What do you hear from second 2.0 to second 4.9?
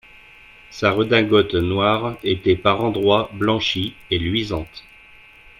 était par endroits blanchie et luisante.